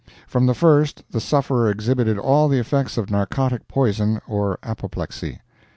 [0.25, 5.41] From the first the sufferer exhibited all the effects of narcotic poison or apoplexy.